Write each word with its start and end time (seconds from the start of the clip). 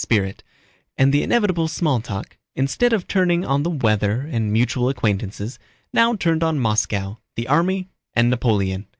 spirit, 0.00 0.44
and 0.96 1.12
the 1.12 1.24
inevitable 1.24 1.66
small 1.66 2.00
talk, 2.00 2.36
instead 2.54 2.92
of 2.92 3.08
turning 3.08 3.44
on 3.44 3.64
the 3.64 3.70
weather 3.70 4.28
and 4.30 4.52
mutual 4.52 4.88
acquaintances, 4.88 5.58
now 5.92 6.14
turned 6.14 6.44
on 6.44 6.56
Moscow, 6.56 7.16
the 7.34 7.48
army, 7.48 7.88
and 8.14 8.30
Napoleon. 8.30 8.86